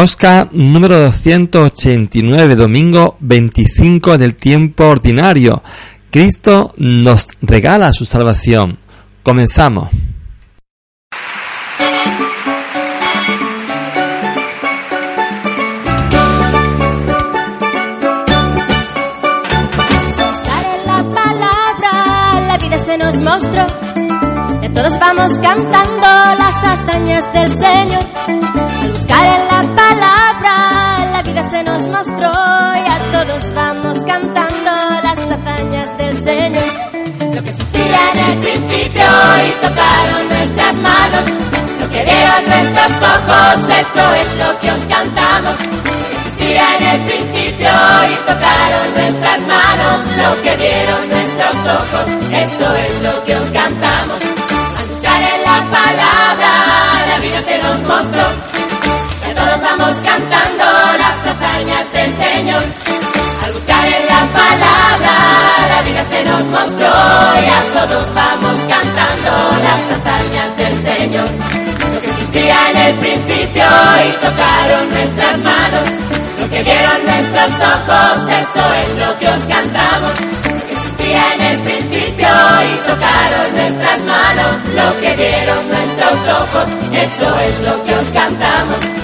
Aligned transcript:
Posca 0.00 0.48
número 0.50 0.98
289, 0.98 2.56
domingo 2.56 3.18
25 3.20 4.16
del 4.16 4.34
tiempo 4.34 4.84
ordinario. 4.84 5.62
Cristo 6.10 6.72
nos 6.78 7.28
regala 7.42 7.92
su 7.92 8.06
salvación. 8.06 8.78
Comenzamos. 9.22 9.90
mostró. 23.22 23.66
Todos 24.74 24.98
vamos 24.98 25.32
cantando 25.40 26.06
las 26.38 26.64
hazañas 26.64 27.32
del 27.34 27.48
Señor. 27.50 28.69
Palabra, 29.60 31.10
la 31.12 31.22
vida 31.22 31.50
se 31.50 31.62
nos 31.62 31.86
mostró. 31.88 32.32
Y 32.32 32.88
a 32.88 32.98
todos 33.12 33.54
vamos 33.54 33.98
cantando 34.06 34.70
las 35.02 35.18
hazañas 35.18 35.98
del 35.98 36.24
Señor. 36.24 36.62
Lo 37.34 37.42
que 37.42 37.50
existía 37.50 38.00
en 38.14 38.18
el 38.18 38.38
principio 38.38 39.04
y 39.46 39.50
tocaron 39.60 40.28
nuestras 40.30 40.76
manos. 40.76 41.24
Lo 41.78 41.90
que 41.90 42.02
vieron 42.04 42.44
nuestros 42.46 42.92
ojos, 43.02 43.68
eso 43.84 44.14
es 44.14 44.36
lo 44.36 44.60
que 44.60 44.70
os 44.72 44.80
cantamos. 44.88 45.56
Existía 45.60 46.76
en 46.78 46.86
el 46.86 47.00
principio 47.02 47.70
y 48.08 48.14
tocaron 48.26 48.94
nuestras 48.94 49.40
manos. 49.46 50.00
Lo 50.16 50.42
que 50.42 50.56
vieron 50.56 51.10
nuestros 51.10 51.56
ojos, 51.66 52.08
eso 52.32 52.74
es 52.76 53.02
lo 53.02 53.24
que 53.24 53.36
os 53.36 53.50
cantamos. 53.50 54.24
Al 54.78 54.86
buscar 54.88 55.22
en 55.22 55.42
la 55.42 55.58
palabra, 55.70 56.50
la 57.08 57.18
vida 57.18 57.42
se 57.42 57.58
nos 57.58 57.82
mostró. 57.82 58.59
Vamos 59.80 59.96
cantando 60.04 60.64
las 60.98 61.26
hazañas 61.26 61.92
del 61.94 62.14
Señor. 62.14 62.62
Al 63.44 63.52
buscar 63.54 63.86
en 63.86 64.06
la 64.08 64.22
palabra, 64.38 65.14
la 65.70 65.82
vida 65.82 66.04
se 66.04 66.22
nos 66.22 66.44
mostró. 66.44 66.92
Y 67.40 67.48
a 67.48 67.62
todos 67.72 68.12
vamos 68.12 68.58
cantando 68.68 69.32
las 69.64 69.82
hazañas 69.96 70.56
del 70.58 70.74
Señor. 70.84 71.28
Lo 71.94 72.00
que 72.02 72.10
existía 72.10 72.56
en 72.70 72.76
el 72.76 72.94
principio 72.96 73.64
y 74.04 74.12
tocaron 74.20 74.88
nuestras 74.90 75.38
manos. 75.38 75.88
Lo 76.38 76.50
que 76.50 76.62
vieron 76.62 77.06
nuestros 77.06 77.50
ojos, 77.72 78.30
eso 78.44 78.64
es 78.82 79.06
lo 79.06 79.18
que 79.18 79.28
os 79.28 79.44
cantamos. 79.48 80.20
Lo 80.20 80.66
que 80.66 80.72
existía 80.74 81.34
en 81.36 81.40
el 81.40 81.58
principio 81.60 82.28
y 82.28 82.86
tocaron 82.86 83.54
nuestras 83.54 84.00
manos. 84.04 84.52
Lo 84.74 85.00
que 85.00 85.16
vieron 85.16 85.68
nuestros 85.68 86.16
ojos, 86.36 86.68
eso 86.92 87.40
es 87.40 87.60
lo 87.60 87.84
que 87.84 87.94
os 87.94 88.06
cantamos. 88.10 88.99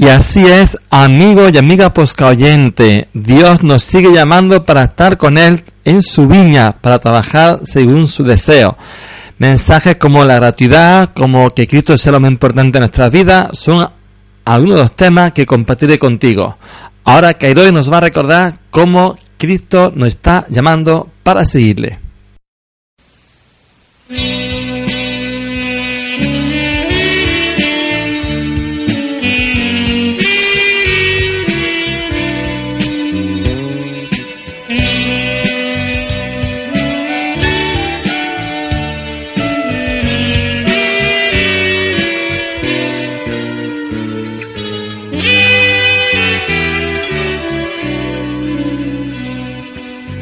Y 0.00 0.06
así 0.06 0.46
es, 0.46 0.78
amigo 0.90 1.48
y 1.48 1.58
amiga 1.58 1.92
posca 1.92 2.28
oyente, 2.28 3.08
Dios 3.14 3.64
nos 3.64 3.82
sigue 3.82 4.12
llamando 4.12 4.64
para 4.64 4.84
estar 4.84 5.18
con 5.18 5.36
Él 5.36 5.64
en 5.84 6.02
su 6.02 6.28
viña, 6.28 6.70
para 6.70 7.00
trabajar 7.00 7.62
según 7.64 8.06
su 8.06 8.22
deseo. 8.22 8.78
Mensajes 9.38 9.96
como 9.96 10.24
la 10.24 10.36
gratuidad, 10.36 11.10
como 11.14 11.50
que 11.50 11.66
Cristo 11.66 11.98
sea 11.98 12.12
lo 12.12 12.20
más 12.20 12.30
importante 12.30 12.78
en 12.78 12.82
nuestras 12.82 13.10
vidas, 13.10 13.58
son 13.58 13.88
algunos 14.44 14.76
de 14.76 14.82
los 14.82 14.94
temas 14.94 15.32
que 15.32 15.46
compartiré 15.46 15.98
contigo. 15.98 16.58
Ahora 17.02 17.34
Kairoy 17.34 17.72
nos 17.72 17.92
va 17.92 17.96
a 17.96 18.02
recordar 18.02 18.56
cómo 18.70 19.16
Cristo 19.36 19.92
nos 19.96 20.10
está 20.10 20.46
llamando 20.48 21.10
para 21.24 21.44
seguirle. 21.44 21.98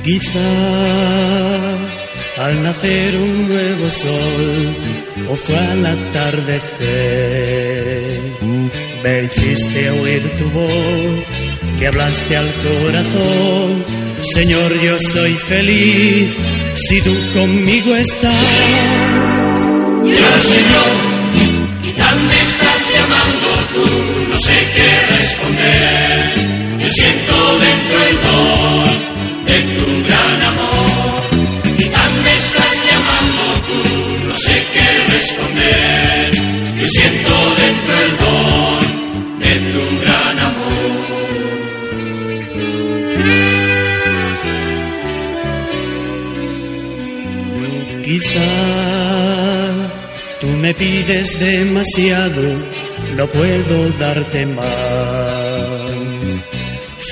Quizá 0.06 0.38
al 2.38 2.62
nacer 2.62 3.16
un 3.16 3.48
nuevo 3.48 3.90
sol 3.90 4.76
o 5.28 5.34
fue 5.34 5.58
al 5.58 5.84
atardecer, 5.84 6.86
me 9.02 9.24
hiciste 9.24 9.90
oír 9.90 10.22
tu 10.38 10.48
voz 10.50 11.24
que 11.80 11.88
hablaste 11.88 12.36
al 12.36 12.54
corazón. 12.54 13.84
Señor, 14.32 14.80
yo 14.80 14.96
soy 15.12 15.32
feliz 15.32 16.36
si 16.74 17.00
tú 17.00 17.12
conmigo 17.34 17.96
estás. 17.96 18.32
Ya, 20.04 20.40
Señor, 20.40 20.94
quizá 21.82 22.14
me 22.14 22.40
estás 22.42 22.92
llamando 22.94 23.48
tú, 23.74 23.86
no 24.28 24.38
sé 24.38 24.54
qué 24.72 24.88
responder. 25.16 26.34
Yo 26.78 26.88
siento 26.90 27.58
dentro 27.58 28.02
el 28.08 28.22
don 28.22 28.85
Tú 50.40 50.46
me 50.48 50.72
pides 50.74 51.38
demasiado, 51.40 52.42
no 53.16 53.26
puedo 53.28 53.90
darte 53.98 54.44
más. 54.46 55.90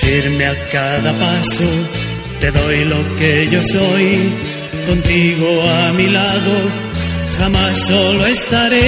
Firme 0.00 0.46
a 0.46 0.68
cada 0.68 1.18
paso, 1.18 1.64
te 2.40 2.50
doy 2.50 2.84
lo 2.84 3.16
que 3.16 3.48
yo 3.50 3.62
soy, 3.62 4.32
contigo 4.86 5.62
a 5.62 5.92
mi 5.92 6.08
lado, 6.08 6.70
jamás 7.38 7.78
solo 7.86 8.26
estaré. 8.26 8.80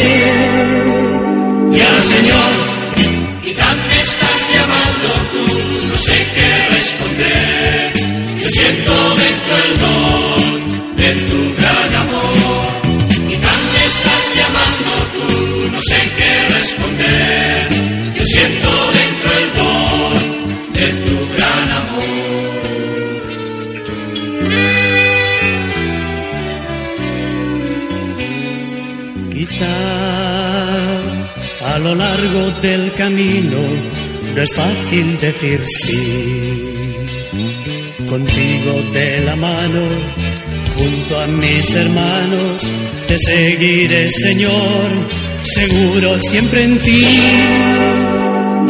Ya, 1.73 2.01
Señor, 2.03 2.53
quizá 3.43 3.75
me 3.75 4.01
estás 4.01 4.51
llamando 4.55 5.09
tú, 5.33 5.46
camino 32.97 33.61
no 34.35 34.43
es 34.43 34.55
fácil 34.55 35.19
decir 35.19 35.61
sí. 35.65 36.97
Contigo 38.09 38.83
de 38.93 39.21
la 39.21 39.37
mano, 39.37 39.83
junto 40.77 41.19
a 41.19 41.27
mis 41.27 41.71
hermanos, 41.73 42.63
te 43.07 43.17
seguiré, 43.19 44.09
Señor, 44.09 44.91
seguro 45.43 46.19
siempre 46.21 46.65
en 46.65 46.79
ti. 46.79 47.03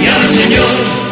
Ya, 0.01 0.25
Señor, 0.25 1.06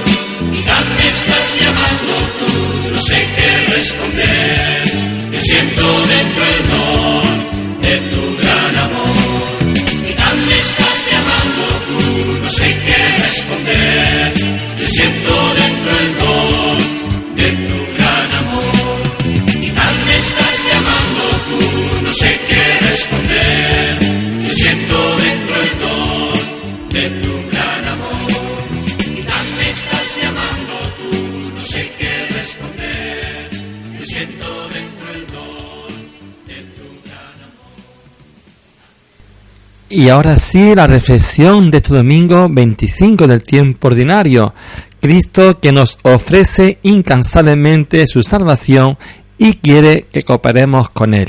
Y 39.97 40.09
ahora 40.09 40.35
sí, 40.35 40.75
la 40.75 40.89
reflexión 40.89 41.71
de 41.71 41.77
este 41.77 41.95
domingo 41.95 42.49
25 42.51 43.29
del 43.29 43.45
tiempo 43.45 43.87
ordinario. 43.87 44.53
Cristo 45.01 45.61
que 45.61 45.71
nos 45.71 46.01
ofrece 46.03 46.79
incansablemente 46.83 48.05
su 48.09 48.25
salvación 48.25 48.99
y 49.39 49.59
quiere 49.59 50.07
que 50.13 50.23
cooperemos 50.23 50.89
con 50.89 51.15
Él. 51.15 51.29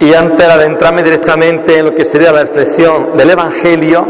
Y 0.00 0.12
antes 0.12 0.36
de 0.36 0.52
adentrarme 0.52 1.04
directamente 1.04 1.78
en 1.78 1.84
lo 1.84 1.94
que 1.94 2.04
sería 2.04 2.32
la 2.32 2.40
reflexión 2.40 3.16
del 3.16 3.30
Evangelio, 3.30 4.04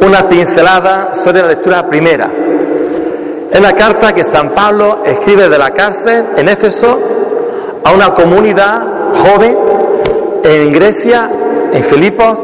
una 0.00 0.28
pincelada 0.28 1.12
sobre 1.12 1.42
la 1.42 1.48
lectura 1.48 1.88
primera. 1.88 2.30
Es 3.50 3.60
la 3.60 3.72
carta 3.72 4.14
que 4.14 4.24
San 4.24 4.50
Pablo 4.50 5.02
escribe 5.04 5.48
de 5.48 5.58
la 5.58 5.72
cárcel 5.72 6.24
en 6.36 6.48
Éfeso 6.48 7.00
a 7.84 7.90
una 7.90 8.14
comunidad 8.14 8.97
joven 9.14 9.58
en 10.44 10.72
Grecia, 10.72 11.30
en 11.72 11.84
Filipos, 11.84 12.38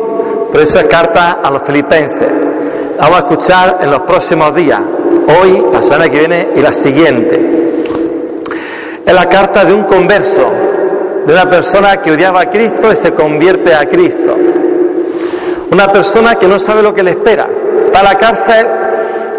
por 0.53 0.61
eso 0.61 0.79
es 0.79 0.87
carta 0.87 1.41
a 1.43 1.51
los 1.51 1.63
filipenses. 1.63 2.29
La 2.97 3.09
vamos 3.09 3.17
a 3.17 3.23
escuchar 3.23 3.79
en 3.83 3.91
los 3.91 4.03
próximos 4.03 4.55
días, 4.55 4.81
hoy, 5.41 5.65
la 5.73 5.83
semana 5.83 6.09
que 6.09 6.19
viene 6.19 6.49
y 6.55 6.61
la 6.61 6.73
siguiente. 6.73 7.55
Es 9.05 9.13
la 9.13 9.29
carta 9.29 9.65
de 9.65 9.73
un 9.73 9.85
converso, 9.85 10.51
de 11.27 11.33
una 11.33 11.49
persona 11.49 11.97
que 11.97 12.13
odiaba 12.13 12.43
a 12.43 12.51
Cristo 12.51 12.93
y 12.93 12.97
se 12.97 13.13
convierte 13.13 13.75
a 13.75 13.87
Cristo. 13.89 14.37
Una 15.71 15.89
persona 15.89 16.37
que 16.37 16.47
no 16.47 16.61
sabe 16.61 16.83
lo 16.83 16.95
que 16.95 17.03
le 17.03 17.11
espera. 17.11 17.49
Está 17.87 17.99
en 18.01 18.05
la 18.05 18.15
cárcel, 18.15 18.67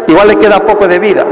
igual 0.06 0.28
le 0.28 0.36
queda 0.36 0.60
poco 0.60 0.86
de 0.86 0.98
vida. 0.98 1.24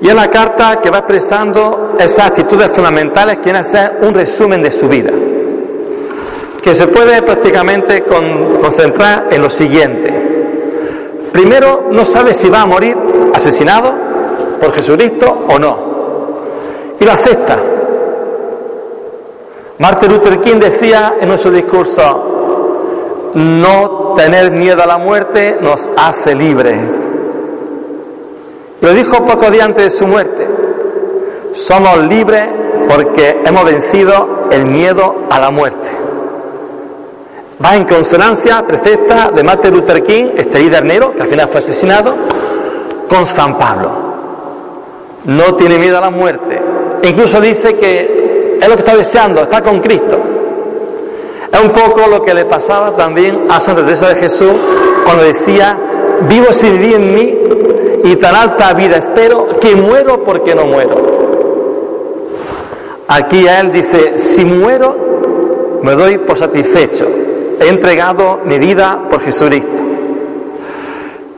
Y 0.00 0.08
es 0.08 0.14
la 0.14 0.28
carta 0.28 0.78
que 0.80 0.90
va 0.90 0.98
expresando 0.98 1.94
esas 1.98 2.28
actitudes 2.28 2.70
fundamentales 2.70 3.38
que 3.38 3.64
ser 3.64 3.98
un 4.02 4.14
resumen 4.14 4.62
de 4.62 4.70
su 4.70 4.88
vida. 4.88 5.10
Que 6.62 6.74
se 6.74 6.86
puede 6.86 7.22
prácticamente 7.22 8.02
con- 8.04 8.56
concentrar 8.60 9.26
en 9.30 9.42
lo 9.42 9.50
siguiente. 9.50 10.12
Primero, 11.32 11.88
no 11.90 12.04
sabe 12.04 12.32
si 12.34 12.48
va 12.48 12.62
a 12.62 12.66
morir 12.66 12.96
asesinado 13.34 13.92
por 14.60 14.72
Jesucristo 14.72 15.44
o 15.48 15.58
no. 15.58 15.88
Y 17.00 17.04
lo 17.04 17.12
acepta. 17.12 17.56
Martin 19.78 20.12
Luther 20.12 20.40
King 20.40 20.56
decía 20.60 21.14
en 21.20 21.28
nuestro 21.28 21.50
discurso, 21.50 23.30
no 23.34 24.14
tener 24.16 24.50
miedo 24.50 24.82
a 24.82 24.86
la 24.86 24.98
muerte 24.98 25.58
nos 25.60 25.88
hace 25.96 26.34
libres. 26.34 26.94
Lo 28.80 28.94
dijo 28.94 29.24
poco 29.24 29.50
días 29.50 29.66
antes 29.66 29.84
de 29.84 29.90
su 29.90 30.06
muerte. 30.06 30.46
Somos 31.52 31.98
libres 32.06 32.44
porque 32.88 33.40
hemos 33.44 33.64
vencido 33.64 34.48
el 34.50 34.66
miedo 34.66 35.26
a 35.28 35.40
la 35.40 35.50
muerte. 35.50 35.90
Va 37.64 37.74
en 37.74 37.84
consonancia 37.84 38.64
perfecta 38.64 39.32
de 39.34 39.42
Martin 39.42 39.74
Luther 39.74 40.02
King, 40.04 40.26
este 40.36 40.60
líder 40.60 40.84
negro, 40.84 41.12
que 41.12 41.22
al 41.22 41.28
final 41.28 41.48
fue 41.48 41.58
asesinado, 41.58 42.14
con 43.08 43.26
San 43.26 43.58
Pablo. 43.58 43.90
No 45.24 45.54
tiene 45.56 45.76
miedo 45.78 45.98
a 45.98 46.02
la 46.02 46.10
muerte. 46.10 46.60
Incluso 47.02 47.40
dice 47.40 47.74
que 47.74 48.58
es 48.60 48.68
lo 48.68 48.74
que 48.74 48.80
está 48.80 48.96
deseando, 48.96 49.42
está 49.42 49.60
con 49.60 49.80
Cristo. 49.80 50.18
Es 51.52 51.60
un 51.60 51.70
poco 51.70 52.06
lo 52.08 52.22
que 52.22 52.32
le 52.32 52.44
pasaba 52.44 52.94
también 52.94 53.46
a 53.50 53.60
Santa 53.60 53.84
Teresa 53.84 54.10
de 54.10 54.16
Jesús 54.16 54.52
cuando 55.04 55.24
decía, 55.24 55.76
vivo 56.28 56.52
si 56.52 56.70
viví 56.70 56.94
en 56.94 57.14
mí 57.14 57.38
y 58.10 58.16
tan 58.16 58.34
alta 58.34 58.72
vida 58.72 58.96
espero 58.96 59.48
que 59.60 59.76
muero 59.76 60.24
porque 60.24 60.54
no 60.54 60.64
muero. 60.64 61.18
Aquí 63.06 63.46
a 63.46 63.60
él 63.60 63.70
dice, 63.70 64.16
si 64.16 64.44
muero, 64.44 65.80
me 65.82 65.92
doy 65.92 66.18
por 66.18 66.38
satisfecho. 66.38 67.06
He 67.60 67.68
entregado 67.68 68.40
mi 68.44 68.58
vida 68.58 69.02
por 69.10 69.20
Jesucristo. 69.20 69.78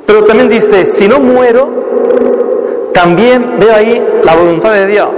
Pero 0.07 0.25
también 0.25 0.49
dice, 0.49 0.87
si 0.87 1.09
no 1.09 1.19
muero, 1.19 1.69
también 2.93 3.59
veo 3.59 3.75
ahí 3.75 4.21
la 4.23 4.35
voluntad 4.35 4.73
de 4.73 4.87
Dios. 4.87 5.09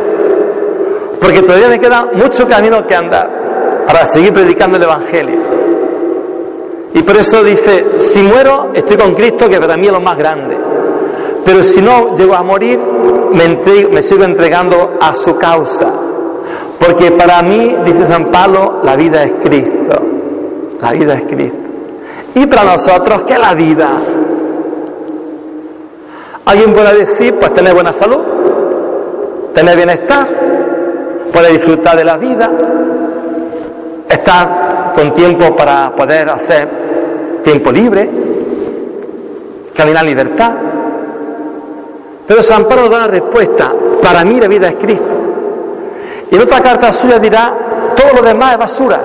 Porque 1.21 1.43
todavía 1.43 1.69
me 1.69 1.79
queda 1.79 2.09
mucho 2.15 2.47
camino 2.49 2.87
que 2.87 2.95
andar 2.95 3.85
para 3.87 4.07
seguir 4.07 4.33
predicando 4.33 4.79
el 4.79 4.85
Evangelio. 4.85 5.39
Y 6.95 7.03
por 7.03 7.17
eso 7.17 7.43
dice, 7.43 7.99
si 7.99 8.23
muero, 8.23 8.71
estoy 8.75 8.97
con 8.97 9.15
Cristo, 9.15 9.49
que 9.49 9.61
para 9.61 9.77
mí 9.77 9.87
es 9.87 9.93
lo 9.93 10.01
más 10.01 10.17
grande. 10.17 10.52
Pero 11.45 11.65
si 11.65 11.81
no 11.81 12.15
llego 12.15 12.35
a 12.35 12.43
morir, 12.43 12.79
me, 13.33 14.03
sigo 14.03 14.25
entregando 14.25 14.95
a 15.01 15.15
su 15.15 15.37
causa. 15.37 15.91
Porque 16.79 17.11
para 17.13 17.43
mí, 17.43 17.77
dice 17.85 18.07
San 18.07 18.31
Pablo, 18.31 18.81
la 18.83 18.97
vida 18.97 19.25
es 19.25 19.35
Cristo. 19.43 20.03
La 20.81 20.93
vida 20.93 21.15
es 21.15 21.23
Cristo. 21.25 21.59
Y 22.35 22.47
para 22.47 22.65
nosotros, 22.65 23.23
¿qué 23.25 23.35
es 23.35 23.39
la 23.39 23.55
vida? 23.55 23.89
Alguien 26.45 26.73
puede 26.73 26.99
decir, 26.99 27.39
pues 27.39 27.53
tener 27.55 27.73
buena 27.75 27.93
salud, 27.93 28.21
tener 29.55 29.77
bienestar, 29.77 30.27
poder 31.33 31.53
disfrutar 31.53 31.97
de 31.97 32.05
la 32.05 32.17
vida, 32.17 32.51
estar 34.09 34.93
con 34.95 35.15
tiempo 35.15 35.55
para 35.55 35.95
poder 35.95 36.29
hacer 36.31 36.69
tiempo 37.45 37.71
libre, 37.71 38.09
caminar 39.75 40.03
en 40.05 40.09
libertad. 40.09 40.53
Pero 42.33 42.43
San 42.43 42.65
Pablo 42.65 42.89
da 42.89 43.01
la 43.01 43.09
respuesta, 43.09 43.75
para 44.03 44.25
mí 44.25 44.41
la 44.41 44.49
vida 44.49 44.69
es 44.69 44.77
Cristo. 44.77 45.15
Y 46.31 46.35
en 46.35 46.41
otra 46.41 46.63
carta 46.63 46.91
suya 46.91 47.19
dirá, 47.19 47.93
todo 47.95 48.15
lo 48.15 48.23
demás 48.23 48.53
es 48.53 48.59
basura, 48.59 49.01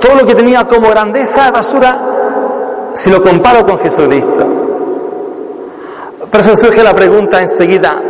todo 0.00 0.14
lo 0.14 0.24
que 0.24 0.34
tenía 0.34 0.66
como 0.66 0.88
grandeza 0.88 1.48
es 1.48 1.52
basura 1.52 2.00
si 2.94 3.10
lo 3.10 3.22
comparo 3.22 3.66
con 3.66 3.78
Jesucristo. 3.80 4.46
Por 6.30 6.40
eso 6.40 6.56
surge 6.56 6.82
la 6.82 6.94
pregunta 6.94 7.42
enseguida, 7.42 8.00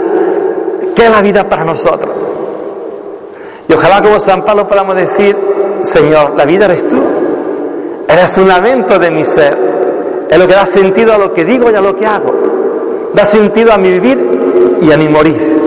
¿qué 0.95 1.07
es 1.07 1.11
la 1.11 1.23
vida 1.23 1.49
para 1.49 1.65
nosotros? 1.65 2.15
Y 3.67 3.73
ojalá 3.73 4.01
como 4.01 4.21
San 4.21 4.45
Pablo 4.45 4.65
podamos 4.65 4.95
decir, 4.95 5.37
Señor, 5.83 6.35
la 6.37 6.45
vida 6.45 6.67
eres 6.67 6.89
tú, 6.89 7.03
eres 8.07 8.27
el 8.27 8.31
fundamento 8.31 8.97
de 8.97 9.11
mi 9.11 9.25
ser, 9.25 9.59
es 10.31 10.39
lo 10.39 10.47
que 10.47 10.55
da 10.55 10.67
sentido 10.67 11.15
a 11.15 11.19
lo 11.19 11.33
que 11.33 11.45
digo 11.45 11.69
y 11.69 11.75
a 11.75 11.81
lo 11.81 11.97
que 11.97 12.07
hago, 12.07 12.40
da 13.15 13.25
sentido 13.25 13.73
a 13.73 13.79
mi 13.79 13.91
vivir 13.91 14.79
y 14.83 14.93
a 14.93 14.97
mi 14.97 15.09
morir. 15.09 15.61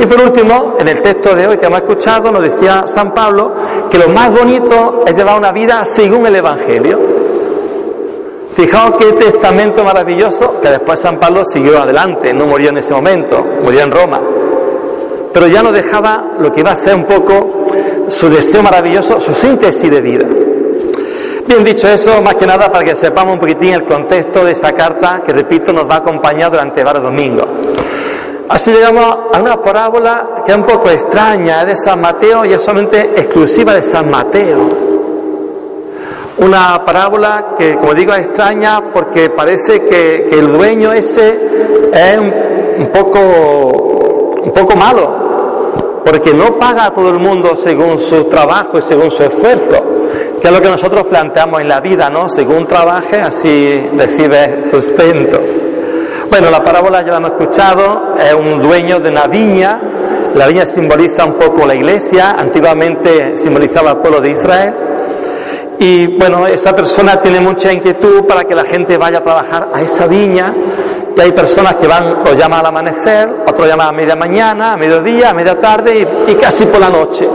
Y 0.00 0.06
por 0.06 0.20
último, 0.22 0.76
en 0.78 0.88
el 0.88 1.00
texto 1.02 1.34
de 1.34 1.46
hoy 1.46 1.56
que 1.56 1.66
hemos 1.66 1.80
escuchado, 1.80 2.30
nos 2.30 2.42
decía 2.42 2.84
San 2.86 3.12
Pablo 3.12 3.52
que 3.90 3.98
lo 3.98 4.08
más 4.08 4.32
bonito 4.32 5.02
es 5.06 5.16
llevar 5.16 5.36
una 5.36 5.50
vida 5.50 5.84
según 5.84 6.26
el 6.26 6.36
Evangelio. 6.36 6.98
Fijaos 8.54 8.96
qué 8.96 9.12
testamento 9.12 9.82
maravilloso 9.84 10.60
que 10.60 10.68
después 10.68 11.00
San 11.00 11.18
Pablo 11.18 11.44
siguió 11.44 11.80
adelante, 11.80 12.32
no 12.32 12.46
murió 12.46 12.70
en 12.70 12.78
ese 12.78 12.94
momento, 12.94 13.44
murió 13.62 13.82
en 13.82 13.90
Roma. 13.90 14.20
Pero 15.32 15.46
ya 15.46 15.62
nos 15.62 15.72
dejaba 15.72 16.32
lo 16.38 16.50
que 16.52 16.60
iba 16.60 16.72
a 16.72 16.76
ser 16.76 16.94
un 16.94 17.04
poco 17.04 17.66
su 18.08 18.28
deseo 18.30 18.62
maravilloso, 18.62 19.20
su 19.20 19.32
síntesis 19.34 19.90
de 19.90 20.00
vida. 20.00 20.26
Bien 21.48 21.64
dicho 21.64 21.88
eso, 21.88 22.20
más 22.20 22.34
que 22.34 22.46
nada 22.46 22.70
para 22.70 22.84
que 22.84 22.94
sepamos 22.94 23.32
un 23.32 23.40
poquitín 23.40 23.72
el 23.72 23.84
contexto 23.84 24.44
de 24.44 24.52
esa 24.52 24.72
carta 24.72 25.22
que, 25.24 25.32
repito, 25.32 25.72
nos 25.72 25.88
va 25.88 25.94
a 25.94 25.98
acompañar 25.98 26.50
durante 26.50 26.84
varios 26.84 27.04
domingos. 27.04 27.46
Así 28.50 28.70
llegamos 28.70 29.16
a 29.32 29.40
una 29.40 29.56
parábola 29.62 30.42
que 30.44 30.52
es 30.52 30.58
un 30.58 30.64
poco 30.64 30.90
extraña, 30.90 31.62
es 31.62 31.66
de 31.68 31.76
San 31.78 32.02
Mateo 32.02 32.44
y 32.44 32.52
es 32.52 32.62
solamente 32.62 33.00
exclusiva 33.16 33.72
de 33.72 33.82
San 33.82 34.10
Mateo. 34.10 34.58
Una 36.36 36.84
parábola 36.84 37.54
que, 37.56 37.78
como 37.78 37.94
digo, 37.94 38.12
es 38.12 38.26
extraña 38.26 38.92
porque 38.92 39.30
parece 39.30 39.86
que, 39.86 40.28
el 40.30 40.52
dueño 40.52 40.92
ese 40.92 41.48
es 41.94 42.18
un 42.18 42.88
poco, 42.92 44.34
un 44.42 44.52
poco 44.52 44.76
malo, 44.76 46.02
porque 46.04 46.34
no 46.34 46.58
paga 46.58 46.84
a 46.84 46.90
todo 46.92 47.08
el 47.08 47.18
mundo 47.18 47.56
según 47.56 47.98
su 47.98 48.24
trabajo 48.24 48.76
y 48.76 48.82
según 48.82 49.10
su 49.10 49.22
esfuerzo, 49.22 49.87
es 50.48 50.54
lo 50.54 50.62
que 50.62 50.70
nosotros 50.70 51.04
planteamos 51.04 51.60
en 51.60 51.68
la 51.68 51.80
vida, 51.80 52.08
¿no? 52.08 52.28
Según 52.28 52.66
trabaje, 52.66 53.20
así 53.20 53.86
recibe 53.94 54.64
sustento. 54.64 55.38
Bueno, 56.30 56.50
la 56.50 56.64
parábola 56.64 57.02
ya 57.02 57.10
la 57.10 57.16
hemos 57.18 57.32
escuchado, 57.32 58.14
es 58.18 58.32
un 58.32 58.62
dueño 58.62 58.98
de 58.98 59.10
una 59.10 59.26
viña, 59.26 59.78
la 60.34 60.46
viña 60.46 60.64
simboliza 60.64 61.24
un 61.26 61.34
poco 61.34 61.66
la 61.66 61.74
iglesia, 61.74 62.30
antiguamente 62.38 63.36
simbolizaba 63.36 63.90
al 63.90 63.98
pueblo 63.98 64.20
de 64.22 64.30
Israel, 64.30 64.74
y 65.78 66.18
bueno, 66.18 66.46
esa 66.46 66.74
persona 66.74 67.20
tiene 67.20 67.40
mucha 67.40 67.70
inquietud 67.70 68.24
para 68.24 68.44
que 68.44 68.54
la 68.54 68.64
gente 68.64 68.96
vaya 68.96 69.18
a 69.18 69.22
trabajar 69.22 69.68
a 69.72 69.82
esa 69.82 70.06
viña, 70.06 70.54
y 71.14 71.20
hay 71.20 71.32
personas 71.32 71.74
que 71.76 71.86
van, 71.86 72.24
lo 72.24 72.32
llaman 72.32 72.60
al 72.60 72.66
amanecer, 72.66 73.28
otros 73.42 73.60
lo 73.60 73.66
llaman 73.66 73.88
a 73.88 73.92
media 73.92 74.16
mañana, 74.16 74.72
a 74.72 74.76
mediodía, 74.78 75.30
a 75.30 75.34
media 75.34 75.58
tarde 75.60 76.06
y 76.26 76.34
casi 76.36 76.64
por 76.66 76.80
la 76.80 76.88
noche. 76.88 77.28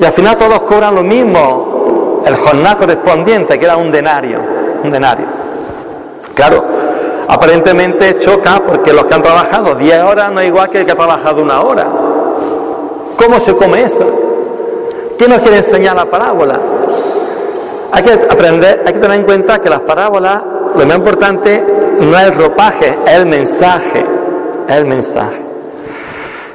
Y 0.00 0.04
al 0.04 0.12
final 0.12 0.36
todos 0.38 0.62
cobran 0.62 0.94
lo 0.94 1.02
mismo, 1.02 2.22
el 2.24 2.34
jornal 2.34 2.76
correspondiente, 2.78 3.58
que 3.58 3.66
era 3.66 3.76
un 3.76 3.90
denario, 3.90 4.40
un 4.82 4.90
denario. 4.90 5.26
Claro, 6.34 6.64
aparentemente 7.28 8.16
choca 8.16 8.62
porque 8.66 8.94
los 8.94 9.04
que 9.04 9.12
han 9.12 9.20
trabajado 9.22 9.74
10 9.74 10.02
horas 10.04 10.32
no 10.32 10.40
es 10.40 10.48
igual 10.48 10.70
que 10.70 10.78
el 10.78 10.86
que 10.86 10.92
ha 10.92 10.96
trabajado 10.96 11.42
una 11.42 11.60
hora. 11.60 11.86
¿Cómo 13.18 13.38
se 13.38 13.54
come 13.54 13.82
eso? 13.82 14.06
¿Qué 15.18 15.28
nos 15.28 15.40
quiere 15.40 15.58
enseñar 15.58 15.94
la 15.94 16.06
parábola? 16.06 16.58
Hay 17.92 18.02
que 18.02 18.12
aprender, 18.12 18.82
hay 18.86 18.94
que 18.94 19.00
tener 19.00 19.18
en 19.18 19.24
cuenta 19.26 19.58
que 19.60 19.68
las 19.68 19.80
parábolas, 19.80 20.40
lo 20.76 20.86
más 20.86 20.96
importante 20.96 21.62
no 22.00 22.16
es 22.16 22.24
el 22.24 22.34
ropaje, 22.36 22.98
es 23.06 23.14
el 23.16 23.26
mensaje, 23.26 24.02
es 24.66 24.76
el 24.76 24.86
mensaje. 24.86 25.44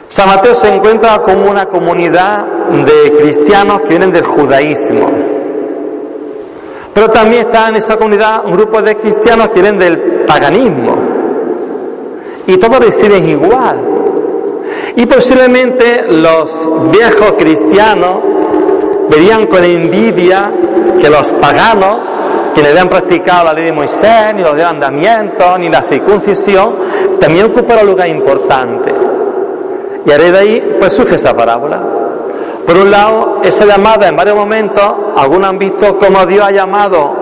San 0.09 0.29
Mateo 0.29 0.55
se 0.55 0.73
encuentra 0.73 1.21
como 1.21 1.51
una 1.51 1.67
comunidad 1.67 2.54
de 2.71 3.11
cristianos 3.17 3.81
que 3.81 3.89
vienen 3.89 4.11
del 4.11 4.23
judaísmo. 4.23 5.09
Pero 6.93 7.09
también 7.09 7.47
está 7.47 7.69
en 7.69 7.75
esa 7.75 7.97
comunidad 7.97 8.45
un 8.45 8.53
grupo 8.53 8.81
de 8.81 8.95
cristianos 8.95 9.49
que 9.49 9.61
vienen 9.61 9.77
del 9.77 9.99
paganismo. 10.25 10.95
Y 12.47 12.57
todos 12.57 12.79
reciben 12.79 13.27
igual. 13.27 13.79
Y 14.95 15.05
posiblemente 15.05 16.05
los 16.07 16.51
viejos 16.91 17.33
cristianos 17.37 18.19
verían 19.09 19.47
con 19.47 19.63
envidia 19.63 20.51
que 21.01 21.09
los 21.09 21.33
paganos, 21.33 22.01
quienes 22.53 22.71
habían 22.71 22.87
practicado 22.87 23.45
la 23.45 23.53
ley 23.53 23.65
de 23.65 23.73
Moisés, 23.73 24.33
ni 24.33 24.41
los 24.41 24.55
de 24.55 24.63
mandamientos, 24.63 25.59
ni 25.59 25.69
la 25.69 25.81
circuncisión, 25.81 26.75
también 27.19 27.47
ocuparon 27.47 27.83
un 27.83 27.91
lugar 27.91 28.07
importante. 28.07 28.93
Y 30.05 30.11
a 30.11 30.17
de 30.17 30.37
ahí, 30.37 30.75
pues 30.79 30.93
surge 30.93 31.15
esa 31.15 31.35
parábola. 31.35 31.94
Por 32.65 32.77
un 32.77 32.89
lado, 32.89 33.41
esa 33.43 33.65
llamada 33.65 34.07
en 34.07 34.15
varios 34.15 34.35
momentos, 34.35 34.83
algunos 35.15 35.49
han 35.49 35.59
visto 35.59 35.97
cómo 35.99 36.25
Dios 36.25 36.45
ha 36.45 36.51
llamado 36.51 37.15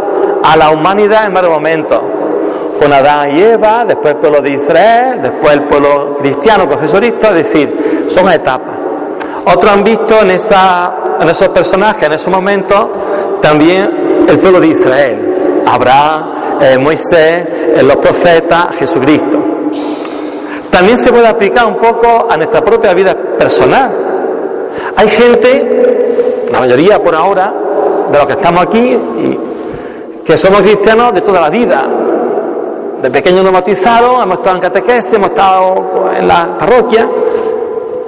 a 0.44 0.56
la 0.56 0.70
humanidad 0.72 1.26
en 1.26 1.34
varios 1.34 1.52
momentos. 1.54 2.00
Con 2.80 2.92
Adán 2.92 3.38
y 3.38 3.42
Eva, 3.42 3.86
después 3.86 4.14
el 4.14 4.20
pueblo 4.20 4.42
de 4.42 4.52
Israel, 4.52 5.20
después 5.22 5.54
el 5.54 5.64
pueblo 5.64 6.18
cristiano 6.20 6.68
con 6.68 6.80
Jesucristo, 6.80 7.28
es 7.28 7.34
decir, 7.34 8.08
son 8.10 8.30
etapas. 8.30 8.76
Otros 9.46 9.72
han 9.72 9.84
visto 9.84 10.22
en, 10.22 10.32
esa, 10.32 10.94
en 11.20 11.30
esos 11.30 11.50
personajes, 11.50 12.04
en 12.04 12.14
esos 12.14 12.34
momentos, 12.34 12.88
también 13.42 14.26
el 14.28 14.40
pueblo 14.40 14.60
de 14.62 14.68
Israel. 14.68 15.64
Abraham, 15.66 16.34
eh, 16.62 16.78
Moisés, 16.78 17.46
eh, 17.76 17.84
los 17.84 17.98
profetas, 17.98 18.76
Jesucristo. 18.78 19.38
También 20.72 20.98
se 20.98 21.12
puede 21.12 21.28
aplicar 21.28 21.66
un 21.66 21.78
poco 21.78 22.28
a 22.30 22.38
nuestra 22.38 22.62
propia 22.62 22.94
vida 22.94 23.16
personal. 23.38 24.03
Hay 24.96 25.08
gente, 25.10 26.48
la 26.52 26.60
mayoría 26.60 27.02
por 27.02 27.16
ahora, 27.16 27.54
de 28.12 28.18
los 28.18 28.28
que 28.28 28.34
estamos 28.34 28.62
aquí, 28.64 28.98
que 30.26 30.38
somos 30.38 30.62
cristianos 30.62 31.14
de 31.14 31.22
toda 31.22 31.42
la 31.42 31.50
vida. 31.50 31.86
De 33.02 33.12
pequeños 33.12 33.44
nos 33.44 33.52
bautizados, 33.52 34.24
hemos 34.24 34.38
estado 34.38 34.56
en 34.56 34.62
catequesis, 34.62 35.14
hemos 35.14 35.30
estado 35.32 36.12
en 36.16 36.28
la 36.28 36.58
parroquia, 36.58 37.08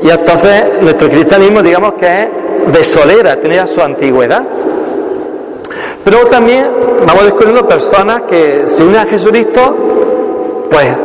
y 0.01 0.09
entonces 0.09 0.63
nuestro 0.81 1.09
cristianismo, 1.09 1.61
digamos 1.61 1.95
que 1.95 2.23
es 2.23 2.29
de 2.71 2.83
solera, 2.83 3.35
tiene 3.39 3.65
su 3.67 3.81
antigüedad. 3.81 4.43
Pero 6.03 6.27
también 6.27 6.71
vamos 7.05 7.23
descubriendo 7.23 7.67
personas 7.67 8.23
que 8.23 8.67
se 8.67 8.83
unen 8.83 9.01
a 9.01 9.05
Jesucristo, 9.05 9.75
pues 10.69 10.97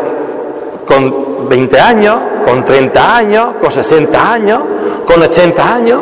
con 0.87 1.49
20 1.49 1.80
años, 1.80 2.18
con 2.44 2.64
30 2.64 3.16
años, 3.16 3.54
con 3.61 3.70
60 3.70 4.32
años, 4.32 4.61
con 5.06 5.23
80 5.23 5.75
años. 5.75 6.00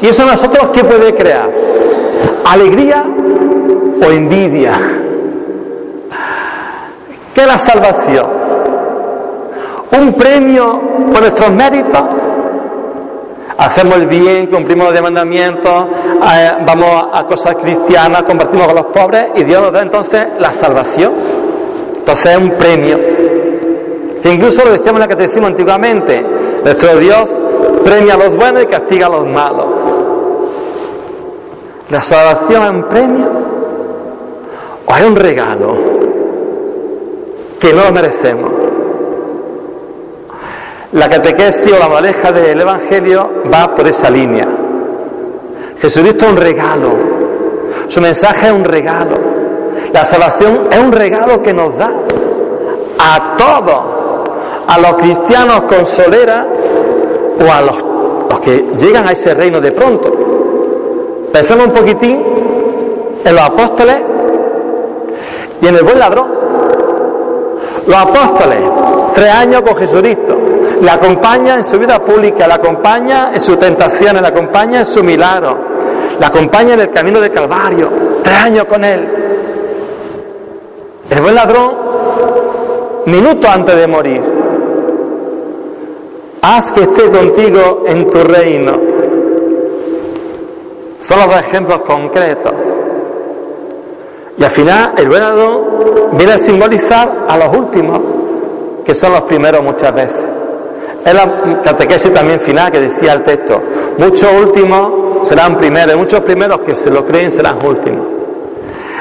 ¿Y 0.00 0.08
eso 0.08 0.24
nosotros 0.24 0.68
qué 0.72 0.84
puede 0.84 1.14
crear? 1.14 1.50
¿Alegría 2.44 3.04
o 4.00 4.10
envidia? 4.10 4.72
¿Qué 7.34 7.46
la 7.46 7.58
salvación? 7.58 8.26
¿Un 9.98 10.12
premio 10.14 10.80
por 11.12 11.20
nuestros 11.20 11.50
méritos? 11.50 12.02
Hacemos 13.56 13.96
el 13.96 14.06
bien, 14.06 14.46
cumplimos 14.46 14.92
los 14.92 15.00
mandamientos, 15.00 15.86
eh, 16.34 16.50
vamos 16.66 17.06
a 17.12 17.24
cosas 17.24 17.54
cristianas, 17.54 18.24
compartimos 18.24 18.66
con 18.66 18.76
los 18.76 18.86
pobres 18.86 19.26
y 19.36 19.44
Dios 19.44 19.62
nos 19.62 19.72
da 19.72 19.82
entonces 19.82 20.26
la 20.38 20.52
salvación. 20.52 21.12
Entonces 21.96 22.32
es 22.32 22.36
un 22.36 22.50
premio 22.50 23.13
incluso 24.32 24.64
lo 24.64 24.72
decíamos 24.72 24.94
en 24.94 25.00
la 25.00 25.08
catecismo 25.08 25.46
antiguamente, 25.46 26.24
nuestro 26.64 26.96
Dios 26.96 27.28
premia 27.84 28.14
a 28.14 28.16
los 28.16 28.34
buenos 28.36 28.62
y 28.62 28.66
castiga 28.66 29.06
a 29.06 29.10
los 29.10 29.26
malos. 29.26 29.66
¿La 31.90 32.02
salvación 32.02 32.62
es 32.62 32.70
un 32.70 32.82
premio 32.84 33.26
o 34.86 34.96
es 34.96 35.06
un 35.06 35.16
regalo 35.16 35.76
que 37.60 37.72
no 37.74 37.84
lo 37.84 37.92
merecemos? 37.92 38.50
La 40.92 41.08
catequesis 41.08 41.72
o 41.72 41.78
la 41.78 41.88
maleja 41.88 42.32
del 42.32 42.60
Evangelio 42.60 43.28
va 43.52 43.74
por 43.74 43.86
esa 43.86 44.08
línea. 44.08 44.48
Jesucristo 45.80 46.24
es 46.24 46.30
un 46.30 46.36
regalo, 46.38 46.88
su 47.88 48.00
mensaje 48.00 48.46
es 48.46 48.52
un 48.52 48.64
regalo, 48.64 49.18
la 49.92 50.04
salvación 50.04 50.68
es 50.70 50.78
un 50.78 50.92
regalo 50.92 51.42
que 51.42 51.52
nos 51.52 51.76
da 51.76 51.92
a 52.98 53.36
todos 53.36 53.93
a 54.66 54.78
los 54.78 54.96
cristianos 54.96 55.64
con 55.64 55.86
solera 55.86 56.46
o 57.38 57.52
a 57.52 57.60
los, 57.62 57.84
los 58.30 58.40
que 58.40 58.64
llegan 58.78 59.08
a 59.08 59.12
ese 59.12 59.34
reino 59.34 59.60
de 59.60 59.72
pronto. 59.72 60.12
Pensemos 61.32 61.66
un 61.66 61.72
poquitín 61.72 62.22
en 63.24 63.34
los 63.34 63.44
apóstoles 63.44 63.96
y 65.60 65.66
en 65.66 65.74
el 65.74 65.82
buen 65.82 65.98
ladrón. 65.98 66.28
Los 67.86 67.96
apóstoles, 67.96 68.58
tres 69.14 69.30
años 69.30 69.62
con 69.62 69.76
Jesucristo, 69.76 70.36
le 70.80 70.90
acompaña 70.90 71.56
en 71.56 71.64
su 71.64 71.78
vida 71.78 71.98
pública, 71.98 72.46
le 72.46 72.54
acompaña 72.54 73.30
en 73.34 73.40
sus 73.40 73.58
tentaciones, 73.58 74.22
le 74.22 74.28
acompaña 74.28 74.80
en 74.80 74.86
su 74.86 75.02
milagro, 75.02 75.56
le 76.18 76.26
acompaña 76.26 76.74
en 76.74 76.80
el 76.80 76.90
camino 76.90 77.20
de 77.20 77.30
Calvario, 77.30 77.90
tres 78.22 78.38
años 78.38 78.64
con 78.64 78.84
él. 78.84 79.08
El 81.10 81.20
buen 81.20 81.34
ladrón, 81.34 81.72
minutos 83.06 83.50
antes 83.50 83.76
de 83.76 83.86
morir, 83.86 84.22
haz 86.44 86.70
que 86.72 86.82
esté 86.82 87.10
contigo 87.10 87.84
en 87.86 88.10
tu 88.10 88.22
reino. 88.22 88.72
Son 90.98 91.18
los 91.18 91.26
dos 91.26 91.36
ejemplos 91.40 91.80
concretos. 91.82 92.52
Y 94.36 94.44
al 94.44 94.50
final 94.50 94.92
el 94.98 95.08
venado 95.08 96.10
viene 96.12 96.34
a 96.34 96.38
simbolizar 96.38 97.26
a 97.28 97.38
los 97.38 97.56
últimos, 97.56 97.98
que 98.84 98.94
son 98.94 99.12
los 99.12 99.22
primeros 99.22 99.62
muchas 99.62 99.94
veces. 99.94 100.24
Es 101.04 101.14
la 101.14 101.62
catequesis 101.62 102.12
también 102.12 102.40
final 102.40 102.70
que 102.70 102.80
decía 102.80 103.14
el 103.14 103.22
texto, 103.22 103.60
muchos 103.98 104.30
últimos 104.32 105.28
serán 105.28 105.56
primeros, 105.56 105.96
muchos 105.96 106.20
primeros 106.20 106.60
que 106.60 106.74
se 106.74 106.90
lo 106.90 107.04
creen 107.06 107.30
serán 107.30 107.64
últimos. 107.64 108.06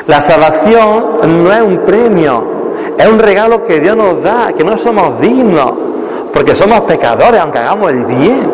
La 0.08 0.22
salvación 0.22 1.44
no 1.44 1.52
es 1.52 1.62
un 1.62 1.80
premio, 1.80 2.44
es 2.98 3.08
un 3.08 3.20
regalo 3.20 3.64
que 3.64 3.80
Dios 3.80 3.98
nos 3.98 4.22
da, 4.22 4.54
que 4.56 4.64
no 4.64 4.78
somos 4.78 5.20
dignos 5.20 5.93
porque 6.34 6.56
somos 6.56 6.82
pecadores, 6.82 7.40
aunque 7.40 7.60
hagamos 7.60 7.90
el 7.92 8.06
bien. 8.06 8.52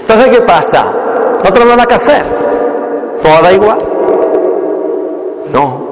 Entonces, 0.00 0.28
¿qué 0.28 0.42
pasa? 0.42 0.86
¿No 1.44 1.52
tenemos 1.52 1.76
nada 1.76 1.86
que 1.86 1.94
hacer? 1.94 2.24
¿Todo 3.22 3.42
da 3.42 3.52
igual? 3.52 3.78
No. 5.52 5.82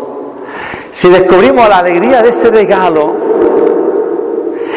Si 0.91 1.09
descubrimos 1.09 1.69
la 1.69 1.79
alegría 1.79 2.23
de 2.23 2.31
ese 2.31 2.51
regalo, 2.51 3.15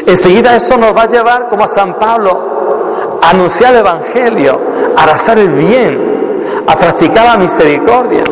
enseguida 0.05 0.55
eso 0.55 0.77
nos 0.77 0.95
va 0.95 1.03
a 1.03 1.07
llevar, 1.07 1.47
como 1.49 1.63
a 1.63 1.67
San 1.67 1.97
Pablo, 1.97 3.19
a 3.21 3.29
anunciar 3.29 3.73
el 3.73 3.79
Evangelio, 3.79 4.59
a 4.97 5.03
hacer 5.05 5.39
el 5.39 5.53
bien, 5.53 6.63
a 6.67 6.75
practicar 6.75 7.25
la 7.25 7.37
misericordia. 7.37 8.23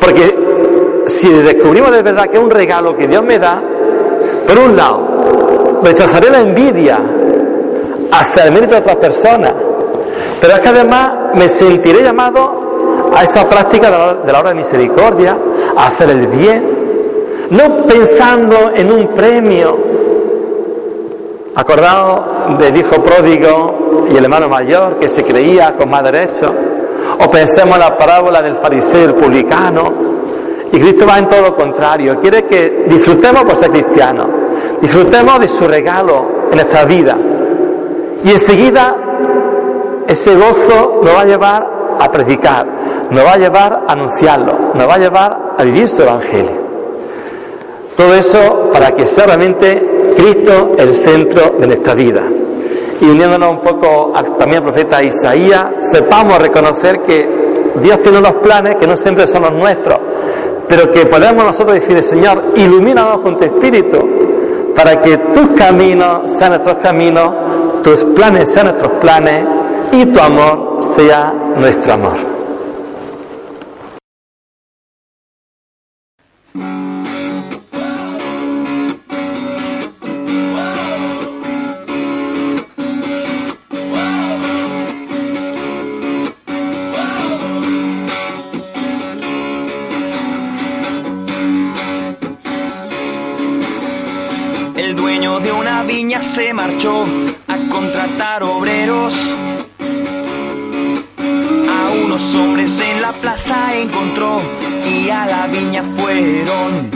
Porque 0.00 1.04
si 1.06 1.28
descubrimos 1.28 1.90
de 1.90 2.02
verdad 2.02 2.26
que 2.26 2.36
es 2.36 2.42
un 2.42 2.50
regalo 2.50 2.96
que 2.96 3.08
Dios 3.08 3.22
me 3.22 3.38
da, 3.38 3.60
por 4.46 4.58
un 4.58 4.76
lado, 4.76 5.11
rechazaré 5.82 6.30
la 6.30 6.40
envidia 6.40 6.98
hacia 8.10 8.44
el 8.44 8.52
mérito 8.52 8.74
de 8.74 8.80
otras 8.80 8.96
personas, 8.96 9.52
pero 10.40 10.54
es 10.54 10.60
que 10.60 10.68
además 10.68 11.12
me 11.34 11.48
sentiré 11.48 12.02
llamado 12.02 13.10
a 13.14 13.24
esa 13.24 13.48
práctica 13.48 13.90
de 14.24 14.32
la, 14.32 14.40
obra 14.40 14.50
de 14.50 14.56
misericordia, 14.56 15.36
a 15.76 15.86
hacer 15.86 16.10
el 16.10 16.26
bien, 16.26 16.64
no 17.50 17.86
pensando 17.86 18.72
en 18.74 18.92
un 18.92 19.08
premio. 19.08 19.92
Acordado 21.54 22.56
del 22.58 22.78
hijo 22.78 23.02
pródigo 23.02 24.06
y 24.10 24.16
el 24.16 24.24
hermano 24.24 24.48
mayor 24.48 24.96
que 24.96 25.08
se 25.08 25.22
creía 25.22 25.74
con 25.74 25.90
más 25.90 26.02
derecho, 26.02 26.52
o 27.18 27.30
pensemos 27.30 27.74
en 27.74 27.80
la 27.80 27.96
parábola 27.96 28.40
del 28.40 28.56
fariseo 28.56 29.04
el 29.10 29.14
publicano, 29.14 29.84
y 30.72 30.80
Cristo 30.80 31.06
va 31.06 31.18
en 31.18 31.28
todo 31.28 31.42
lo 31.42 31.54
contrario, 31.54 32.18
quiere 32.18 32.44
que 32.44 32.84
disfrutemos 32.88 33.44
por 33.44 33.54
ser 33.54 33.70
cristianos, 33.70 34.26
Disfrutemos 34.82 35.38
de 35.38 35.48
su 35.48 35.68
regalo 35.68 36.26
en 36.50 36.56
nuestra 36.56 36.84
vida. 36.84 37.16
Y 38.24 38.30
enseguida 38.30 38.96
ese 40.08 40.34
gozo 40.34 41.00
nos 41.04 41.14
va 41.14 41.20
a 41.20 41.24
llevar 41.24 41.68
a 42.00 42.10
predicar, 42.10 42.66
nos 43.08 43.24
va 43.24 43.34
a 43.34 43.38
llevar 43.38 43.84
a 43.86 43.92
anunciarlo, 43.92 44.72
nos 44.74 44.88
va 44.88 44.94
a 44.94 44.98
llevar 44.98 45.54
a 45.56 45.62
vivir 45.62 45.88
su 45.88 46.02
evangelio. 46.02 46.62
Todo 47.96 48.12
eso 48.12 48.70
para 48.72 48.92
que 48.92 49.06
sea 49.06 49.26
realmente 49.26 50.14
Cristo 50.16 50.72
el 50.76 50.96
centro 50.96 51.54
de 51.60 51.66
nuestra 51.68 51.94
vida. 51.94 52.24
Y 53.00 53.04
uniéndonos 53.04 53.52
un 53.52 53.60
poco 53.60 54.12
también 54.36 54.58
al 54.58 54.64
profeta 54.64 55.00
Isaías, 55.00 55.66
sepamos 55.78 56.38
reconocer 56.40 57.02
que 57.02 57.52
Dios 57.80 58.00
tiene 58.00 58.18
unos 58.18 58.34
planes 58.36 58.76
que 58.76 58.88
no 58.88 58.96
siempre 58.96 59.28
son 59.28 59.42
los 59.42 59.52
nuestros, 59.52 59.98
pero 60.66 60.90
que 60.90 61.06
podemos 61.06 61.44
nosotros 61.44 61.74
decirle, 61.74 62.02
Señor, 62.02 62.42
ilumínanos 62.56 63.20
con 63.20 63.36
tu 63.36 63.44
espíritu 63.44 63.98
para 64.74 65.00
que 65.00 65.16
tus 65.18 65.50
caminos 65.50 66.30
sean 66.30 66.50
nuestros 66.50 66.76
caminos, 66.78 67.30
tus 67.82 68.04
planes 68.04 68.52
sean 68.52 68.66
nuestros 68.66 68.92
planes 69.00 69.44
y 69.92 70.06
tu 70.06 70.20
amor 70.20 70.78
sea 70.82 71.32
nuestro 71.56 71.94
amor. 71.94 72.41
se 96.22 96.52
marchó 96.54 97.04
a 97.48 97.56
contratar 97.68 98.42
obreros. 98.42 99.14
A 101.68 101.90
unos 101.90 102.34
hombres 102.34 102.80
en 102.80 103.02
la 103.02 103.12
plaza 103.12 103.76
encontró 103.76 104.40
y 104.88 105.10
a 105.10 105.26
la 105.26 105.46
viña 105.48 105.82
fueron. 105.96 106.90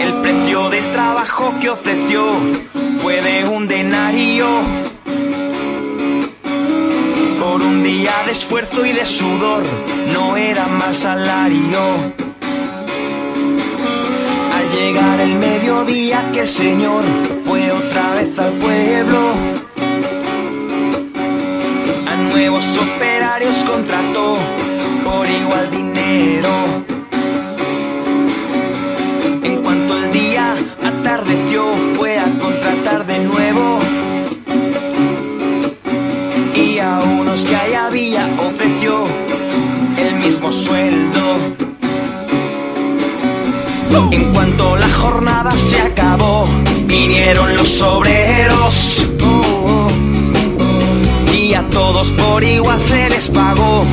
El 0.00 0.14
precio 0.20 0.70
del 0.70 0.90
trabajo 0.92 1.52
que 1.60 1.70
ofreció 1.70 2.32
fue 3.02 3.20
de 3.20 3.44
un 3.48 3.66
denario. 3.66 4.46
Por 7.40 7.62
un 7.62 7.82
día 7.82 8.22
de 8.24 8.32
esfuerzo 8.32 8.86
y 8.86 8.92
de 8.92 9.04
sudor 9.04 9.64
no 10.12 10.36
era 10.36 10.66
mal 10.66 10.94
salario 10.94 12.27
llegar 14.70 15.20
el 15.20 15.34
mediodía 15.34 16.30
que 16.32 16.40
el 16.40 16.48
Señor 16.48 17.02
fue 17.44 17.70
otra 17.70 18.14
vez 18.14 18.38
al 18.38 18.52
pueblo. 18.52 19.18
A 22.06 22.16
nuevos 22.16 22.78
operarios 22.78 23.58
contrató 23.64 24.36
por 25.04 25.28
igual 25.28 25.70
dinero. 25.70 26.50
En 29.42 29.62
cuanto 29.62 29.98
el 29.98 30.12
día 30.12 30.56
atardeció, 30.84 31.64
fue 31.94 32.18
a 32.18 32.26
contratar 32.38 33.06
de 33.06 33.18
nuevo. 33.20 33.78
Y 36.54 36.78
a 36.78 36.98
unos 36.98 37.44
que 37.44 37.56
ahí 37.56 37.74
había 37.74 38.28
ofreció 38.38 39.04
el 39.96 40.14
mismo 40.16 40.50
sueldo. 40.52 41.67
En 44.10 44.32
cuanto 44.32 44.76
la 44.76 44.88
jornada 44.88 45.50
se 45.58 45.80
acabó, 45.80 46.46
vinieron 46.86 47.56
los 47.56 47.82
obreros. 47.82 49.06
Y 51.34 51.52
a 51.52 51.68
todos 51.68 52.12
por 52.12 52.42
igual 52.44 52.80
se 52.80 53.10
les 53.10 53.28
pagó, 53.28 53.84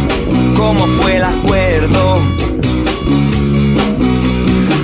como 0.56 0.88
fue 0.88 1.18
el 1.18 1.24
acuerdo. 1.24 2.20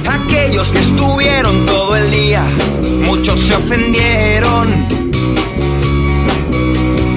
Aquellos 0.09 0.71
que 0.71 0.79
estuvieron 0.79 1.65
todo 1.65 1.95
el 1.95 2.09
día, 2.11 2.43
muchos 3.05 3.39
se 3.39 3.55
ofendieron. 3.55 4.87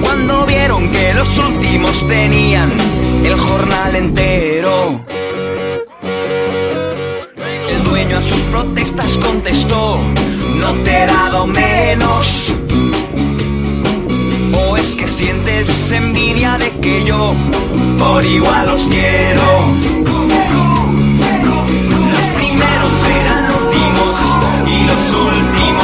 Cuando 0.01 0.45
vieron 0.45 0.89
que 0.91 1.13
los 1.13 1.37
últimos 1.39 2.07
tenían 2.07 2.71
el 3.23 3.37
jornal 3.37 3.95
entero 3.95 5.14
dueño 7.95 8.17
a 8.17 8.21
sus 8.21 8.41
protestas 8.51 9.17
contestó, 9.19 9.97
no 10.59 10.73
te 10.83 11.03
he 11.03 11.05
dado 11.05 11.47
menos. 11.47 12.53
O 14.53 14.75
es 14.75 14.97
que 14.97 15.07
sientes 15.07 15.93
envidia 15.93 16.57
de 16.57 16.71
que 16.81 17.05
yo 17.05 17.33
por 17.97 18.25
igual 18.25 18.67
os 18.67 18.85
quiero. 18.89 19.47
Los 22.13 22.25
primeros 22.35 22.91
serán 23.05 23.45
últimos 23.61 24.15
y 24.67 24.87
los 24.89 25.13
últimos. 25.13 25.74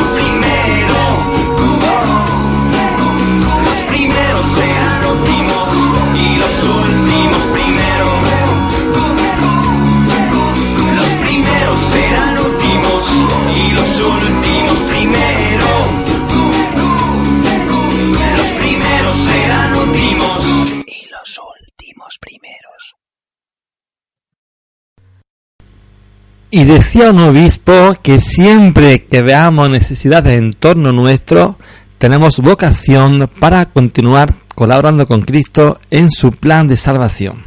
Y 26.53 26.65
decía 26.65 27.11
un 27.11 27.19
obispo 27.19 27.95
que 28.03 28.19
siempre 28.19 28.99
que 28.99 29.21
veamos 29.21 29.69
necesidades 29.69 30.37
en 30.37 30.51
torno 30.51 30.91
nuestro, 30.91 31.57
tenemos 31.97 32.39
vocación 32.39 33.29
para 33.39 33.67
continuar 33.67 34.35
colaborando 34.53 35.07
con 35.07 35.21
Cristo 35.21 35.79
en 35.89 36.11
su 36.11 36.33
plan 36.33 36.67
de 36.67 36.75
salvación. 36.75 37.45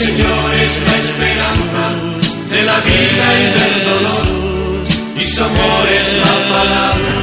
Señor 0.00 0.54
es 0.54 0.82
la 0.82 0.96
esperanza 0.96 1.84
de 2.48 2.62
la 2.62 2.80
vida 2.80 3.26
y 3.38 3.44
del 3.58 3.84
dolor, 3.84 4.84
y 5.14 5.24
su 5.26 5.44
amor 5.44 5.88
es 5.92 6.08
la 6.24 6.36
palabra 6.48 7.14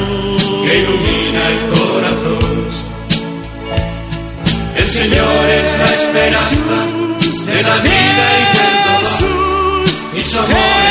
que 0.63 0.77
ilumina 0.77 1.41
el 1.53 1.59
corazón. 1.73 2.67
El 4.75 4.85
Señor 4.85 5.49
es 5.49 5.79
la 5.79 5.91
esperanza 6.01 6.77
de 7.51 7.63
la 7.63 7.77
vida 7.77 8.25
y 8.37 8.45
del 8.57 8.75
dolor, 8.85 9.87
y 10.15 10.21
su 10.21 10.37
amor 10.37 10.86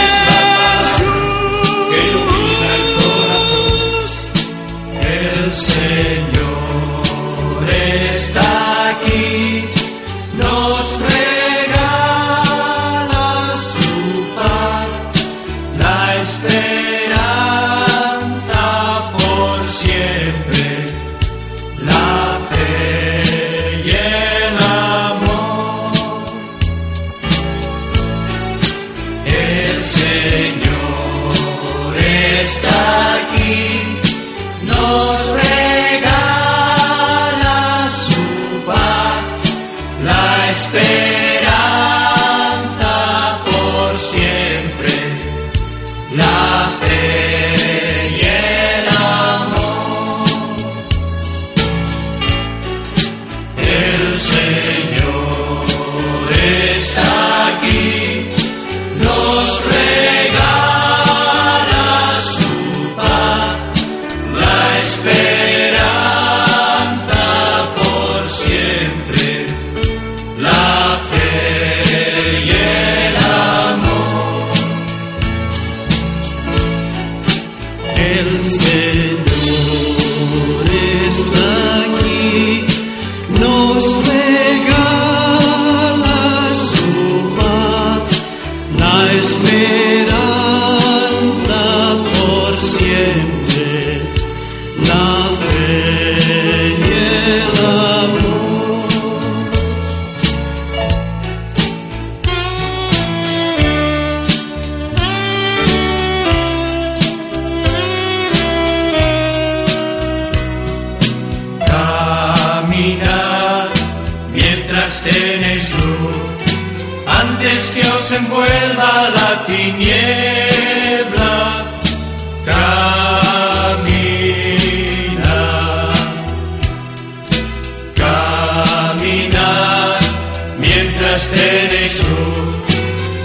mientras 130.96 131.28
tenéis 131.28 131.98
luz, 132.08 132.64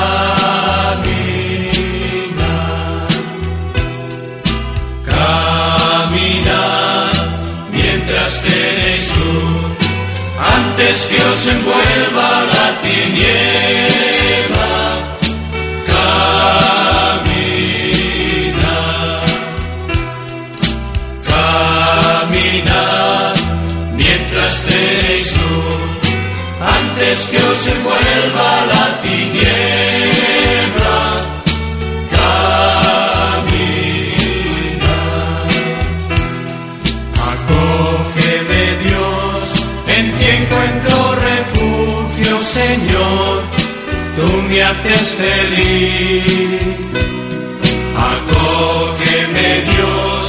caminad 5.87 7.15
mientras 7.73 8.43
tenéis 8.43 9.07
luz, 9.17 9.79
antes 10.57 10.97
que 11.07 11.17
os 11.17 11.47
envuelva 11.47 12.29
la 12.53 12.67
tiniebla. 12.83 13.98
Antes 26.99 27.29
que 27.29 27.37
os 27.37 27.67
envuelva 27.67 28.67
la 28.73 29.01
tiniebla. 29.03 30.99
Caminad. 32.11 33.39
Acógeme 37.31 38.65
Dios, 38.85 39.39
en 39.97 40.05
ti 40.19 40.27
encuentro 40.39 40.97
refugio, 41.31 42.33
Señor, 42.41 43.35
tú 44.17 44.29
me 44.49 44.59
haces 44.63 45.03
feliz. 45.23 46.63
Acógeme 48.13 49.49
Dios, 49.73 50.25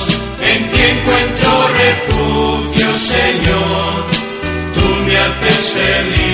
en 0.52 0.60
ti 0.72 0.82
encuentro 0.94 1.52
refugio, 1.84 2.88
Señor, 2.98 3.96
tú 4.76 4.86
me 5.06 5.14
haces 5.18 5.62
feliz. 5.72 6.29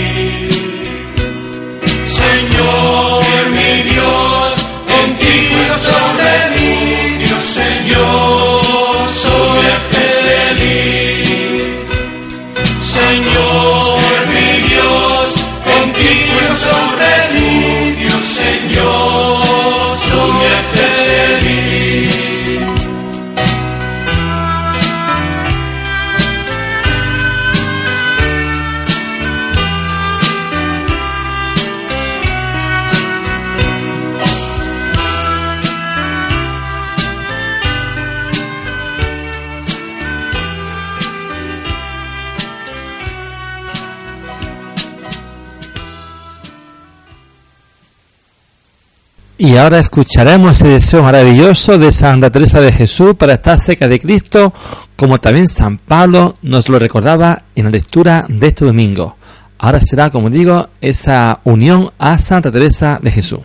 Y 49.56 49.58
ahora 49.58 49.80
escucharemos 49.80 50.58
ese 50.58 50.68
deseo 50.68 51.02
maravilloso 51.02 51.78
de 51.78 51.90
Santa 51.94 52.30
Teresa 52.30 52.60
de 52.60 52.74
Jesús 52.74 53.16
para 53.16 53.36
estar 53.36 53.58
cerca 53.58 53.88
de 53.88 54.02
Cristo, 54.02 54.54
como 54.98 55.18
también 55.18 55.48
San 55.48 55.78
Pablo 55.78 56.34
nos 56.42 56.68
lo 56.68 56.78
recordaba 56.78 57.44
en 57.56 57.64
la 57.64 57.72
lectura 57.72 58.26
de 58.28 58.48
este 58.48 58.66
domingo. 58.66 59.16
Ahora 59.58 59.80
será, 59.80 60.10
como 60.10 60.30
digo, 60.30 60.68
esa 60.82 61.40
unión 61.46 61.90
a 61.98 62.18
Santa 62.18 62.52
Teresa 62.52 63.00
de 63.02 63.12
Jesús. 63.12 63.40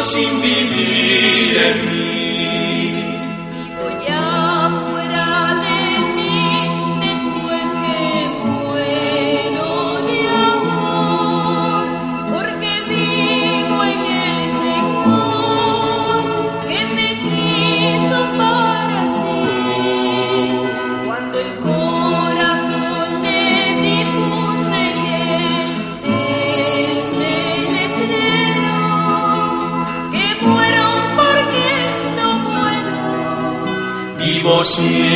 Sin 0.00 0.40
vivir 0.40 1.56
en 1.56 1.86
mí. 1.86 2.07
Vivo 34.80 35.07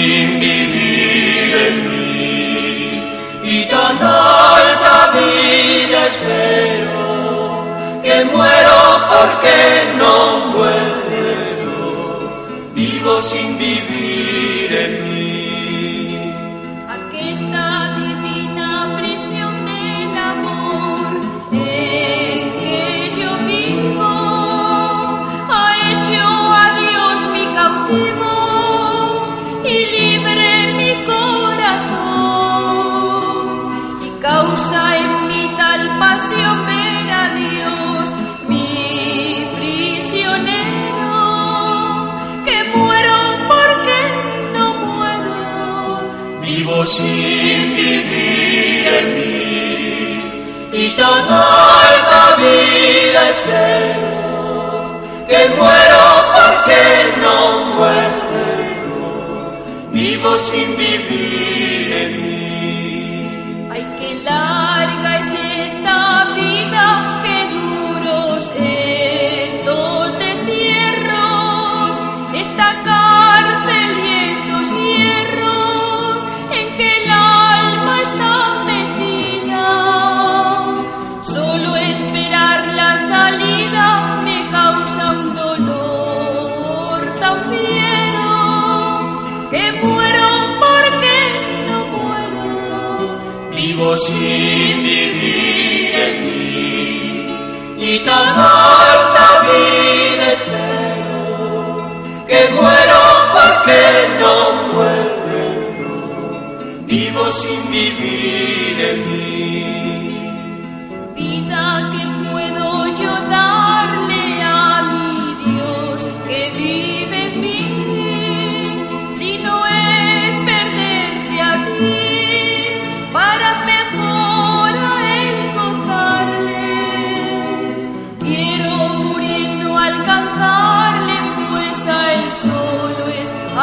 sin 61.09 61.42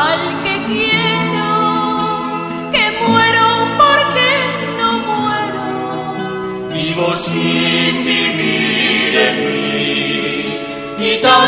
al 0.06 0.22
que 0.44 0.56
quiero, 0.72 1.52
que 2.74 2.84
muero 3.06 3.48
porque 3.80 4.30
no 4.80 4.90
muero. 5.10 5.64
vivo 6.74 7.08
sin 7.16 7.92
vivir 8.12 9.12
en 9.28 9.36
mí 9.46 11.08
y 11.10 11.12
tan 11.22 11.44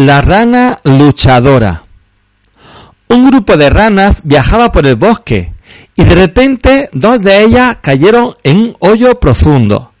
La 0.00 0.22
rana 0.22 0.80
luchadora. 0.84 1.82
Un 3.08 3.28
grupo 3.28 3.58
de 3.58 3.68
ranas 3.68 4.22
viajaba 4.24 4.72
por 4.72 4.86
el 4.86 4.96
bosque 4.96 5.52
y 5.94 6.04
de 6.04 6.14
repente 6.14 6.88
dos 6.92 7.20
de 7.20 7.42
ellas 7.42 7.76
cayeron 7.82 8.32
en 8.42 8.56
un 8.56 8.76
hoyo 8.78 9.20
profundo. 9.20 9.92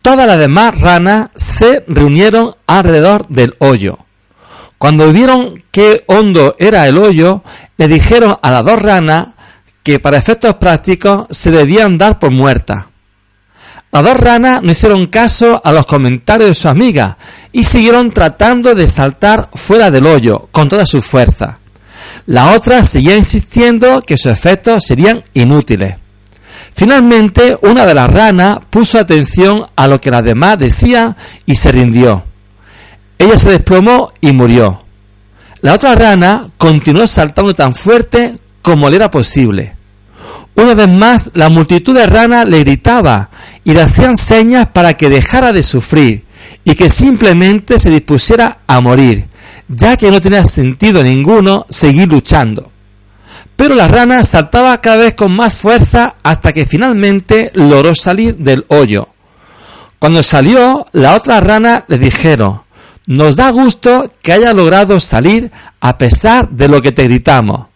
Todas 0.00 0.26
las 0.26 0.38
demás 0.38 0.80
ranas 0.80 1.28
se 1.36 1.84
reunieron 1.86 2.54
alrededor 2.66 3.28
del 3.28 3.56
hoyo. 3.58 3.98
Cuando 4.78 5.12
vieron 5.12 5.64
qué 5.70 6.00
hondo 6.06 6.56
era 6.58 6.88
el 6.88 6.96
hoyo, 6.96 7.42
le 7.76 7.88
dijeron 7.88 8.38
a 8.40 8.50
las 8.50 8.64
dos 8.64 8.80
ranas 8.80 9.28
que 9.82 9.98
para 9.98 10.16
efectos 10.16 10.54
prácticos 10.54 11.26
se 11.28 11.50
debían 11.50 11.98
dar 11.98 12.18
por 12.18 12.30
muertas. 12.30 12.86
Las 13.92 14.04
dos 14.04 14.16
ranas 14.16 14.62
no 14.62 14.70
hicieron 14.70 15.06
caso 15.08 15.60
a 15.64 15.72
los 15.72 15.84
comentarios 15.84 16.50
de 16.50 16.54
su 16.54 16.68
amiga 16.68 17.18
y 17.50 17.64
siguieron 17.64 18.12
tratando 18.12 18.74
de 18.74 18.88
saltar 18.88 19.48
fuera 19.54 19.90
del 19.90 20.06
hoyo 20.06 20.48
con 20.52 20.68
toda 20.68 20.86
su 20.86 21.02
fuerza. 21.02 21.58
La 22.26 22.54
otra 22.54 22.84
seguía 22.84 23.16
insistiendo 23.16 24.00
que 24.02 24.16
sus 24.16 24.30
efectos 24.32 24.84
serían 24.86 25.24
inútiles. 25.34 25.96
Finalmente, 26.72 27.58
una 27.62 27.84
de 27.84 27.94
las 27.94 28.08
ranas 28.08 28.60
puso 28.70 28.98
atención 28.98 29.66
a 29.74 29.88
lo 29.88 30.00
que 30.00 30.12
las 30.12 30.22
demás 30.22 30.58
decían 30.58 31.16
y 31.44 31.56
se 31.56 31.72
rindió. 31.72 32.22
Ella 33.18 33.38
se 33.38 33.50
desplomó 33.50 34.08
y 34.20 34.32
murió. 34.32 34.84
La 35.62 35.74
otra 35.74 35.96
rana 35.96 36.46
continuó 36.56 37.06
saltando 37.08 37.54
tan 37.54 37.74
fuerte 37.74 38.34
como 38.62 38.88
le 38.88 38.96
era 38.96 39.10
posible. 39.10 39.79
Una 40.56 40.74
vez 40.74 40.88
más, 40.88 41.30
la 41.34 41.48
multitud 41.48 41.94
de 41.94 42.06
ranas 42.06 42.46
le 42.46 42.60
gritaba 42.60 43.30
y 43.64 43.72
le 43.72 43.82
hacían 43.82 44.16
señas 44.16 44.66
para 44.66 44.94
que 44.94 45.08
dejara 45.08 45.52
de 45.52 45.62
sufrir 45.62 46.24
y 46.64 46.74
que 46.74 46.88
simplemente 46.88 47.78
se 47.78 47.90
dispusiera 47.90 48.58
a 48.66 48.80
morir, 48.80 49.26
ya 49.68 49.96
que 49.96 50.10
no 50.10 50.20
tenía 50.20 50.44
sentido 50.44 51.02
ninguno 51.02 51.66
seguir 51.68 52.08
luchando. 52.08 52.70
Pero 53.56 53.74
la 53.74 53.88
rana 53.88 54.24
saltaba 54.24 54.80
cada 54.80 54.96
vez 54.96 55.14
con 55.14 55.32
más 55.32 55.56
fuerza 55.56 56.14
hasta 56.22 56.52
que 56.52 56.66
finalmente 56.66 57.50
logró 57.54 57.94
salir 57.94 58.36
del 58.36 58.64
hoyo. 58.68 59.08
Cuando 59.98 60.22
salió, 60.22 60.86
la 60.92 61.14
otra 61.14 61.40
rana 61.40 61.84
le 61.86 61.98
dijeron, 61.98 62.62
nos 63.06 63.36
da 63.36 63.50
gusto 63.50 64.12
que 64.22 64.32
haya 64.32 64.54
logrado 64.54 64.98
salir 64.98 65.50
a 65.80 65.98
pesar 65.98 66.48
de 66.48 66.68
lo 66.68 66.80
que 66.80 66.92
te 66.92 67.04
gritamos. 67.04 67.66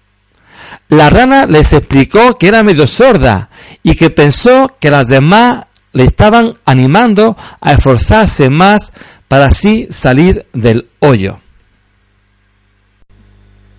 La 0.88 1.10
rana 1.10 1.46
les 1.46 1.72
explicó 1.72 2.36
que 2.36 2.48
era 2.48 2.62
medio 2.62 2.86
sorda 2.86 3.48
y 3.82 3.94
que 3.94 4.10
pensó 4.10 4.70
que 4.78 4.90
las 4.90 5.06
demás 5.08 5.64
le 5.92 6.04
estaban 6.04 6.54
animando 6.64 7.36
a 7.60 7.72
esforzarse 7.72 8.50
más 8.50 8.92
para 9.28 9.46
así 9.46 9.86
salir 9.90 10.46
del 10.52 10.88
hoyo. 11.00 11.38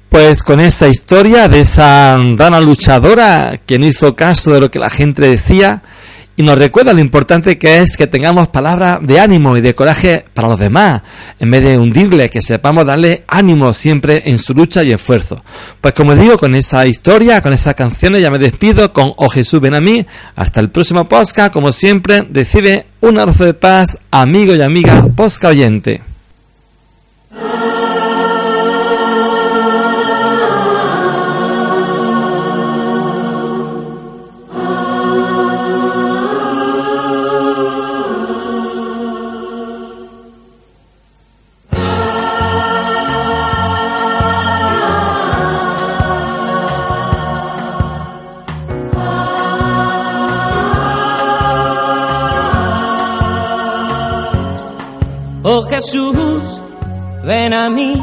Pues 0.09 0.43
con 0.43 0.61
esa 0.61 0.87
historia 0.87 1.47
de 1.49 1.59
esa 1.59 2.17
rana 2.37 2.61
luchadora 2.61 3.59
que 3.65 3.77
no 3.77 3.85
hizo 3.85 4.15
caso 4.15 4.53
de 4.53 4.61
lo 4.61 4.71
que 4.71 4.79
la 4.79 4.89
gente 4.89 5.21
decía 5.21 5.83
y 6.37 6.43
nos 6.43 6.57
recuerda 6.57 6.93
lo 6.93 6.99
importante 6.99 7.57
que 7.57 7.79
es 7.79 7.95
que 7.95 8.07
tengamos 8.07 8.49
palabras 8.49 8.99
de 9.01 9.19
ánimo 9.19 9.55
y 9.55 9.61
de 9.61 9.73
coraje 9.73 10.25
para 10.33 10.49
los 10.49 10.59
demás, 10.59 11.01
en 11.39 11.49
vez 11.49 11.63
de 11.63 11.77
hundirle, 11.77 12.29
que 12.29 12.41
sepamos 12.41 12.85
darle 12.85 13.23
ánimo 13.27 13.73
siempre 13.73 14.23
en 14.25 14.37
su 14.37 14.53
lucha 14.53 14.83
y 14.83 14.91
esfuerzo. 14.91 15.41
Pues 15.79 15.93
como 15.93 16.13
digo, 16.13 16.37
con 16.37 16.53
esa 16.55 16.85
historia, 16.85 17.41
con 17.41 17.53
esas 17.53 17.75
canciones, 17.75 18.21
ya 18.21 18.29
me 18.29 18.39
despido 18.39 18.91
con 18.91 19.13
Oh 19.15 19.29
Jesús, 19.29 19.61
ven 19.61 19.75
a 19.75 19.81
mí. 19.81 20.05
Hasta 20.35 20.59
el 20.59 20.69
próximo 20.69 21.07
podcast, 21.07 21.53
como 21.53 21.71
siempre, 21.71 22.27
recibe 22.29 22.85
un 22.99 23.17
abrazo 23.17 23.45
de 23.45 23.53
paz, 23.53 23.97
amigo 24.11 24.55
y 24.55 24.61
amiga 24.61 25.07
posca 25.15 25.47
oyente. 25.49 26.14
Jesús, 55.69 56.61
ven 57.23 57.53
a 57.53 57.69
mí. 57.69 58.01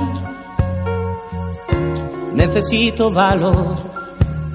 Necesito 2.34 3.12
valor 3.12 3.76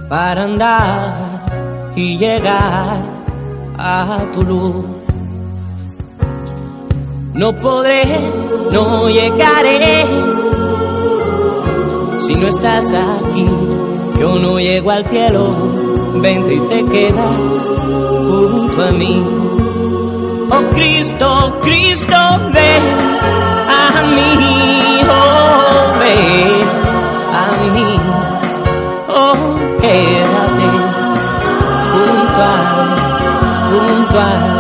para 0.10 0.43
andar 0.43 1.93
y 1.96 2.17
llegar 2.17 3.04
a 3.78 4.26
tu 4.32 4.43
luz. 4.43 4.86
No 7.34 7.56
podré, 7.56 8.04
no 8.72 9.10
llegaré 9.10 10.06
si 12.22 12.36
no 12.36 12.48
estás 12.48 12.93
aquí. 12.93 13.46
Yo 14.20 14.39
no 14.39 14.60
llego 14.60 14.89
al 14.89 15.06
cielo, 15.06 15.52
vente 16.15 16.56
y 16.56 16.60
te 16.62 16.84
quedas 16.86 17.38
junto 18.28 18.84
a 18.84 18.91
mí 18.91 19.57
oh 20.49 20.69
Cristo, 20.71 21.60
Cristo, 21.62 22.17
ven 22.53 22.83
a 23.69 24.03
mí, 24.13 25.01
oh 25.10 25.93
ven 25.99 26.62
a 27.33 27.47
mí, 27.73 27.99
oh 29.07 29.60
quédate 29.81 30.69
puntual, 31.91 32.77
puntual. 33.71 34.57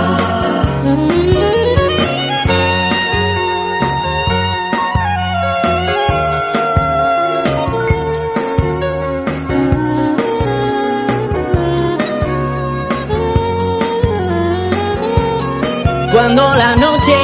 Cuando 16.27 16.55
la 16.57 16.75
noche 16.75 17.15